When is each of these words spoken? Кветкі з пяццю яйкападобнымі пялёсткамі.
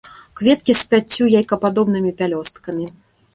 Кветкі 0.39 0.75
з 0.79 0.87
пяццю 0.93 1.27
яйкападобнымі 1.39 2.11
пялёсткамі. 2.23 2.89